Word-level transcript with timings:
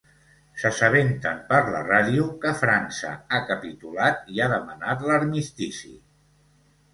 S'assabenten 0.59 1.41
per 1.51 1.59
la 1.75 1.81
ràdio 1.89 2.25
que 2.45 2.53
França 2.61 3.11
ha 3.37 3.41
capitulat 3.51 4.33
i 4.37 4.43
ha 4.43 4.49
demanat 4.55 5.05
l'armistici. 5.11 5.93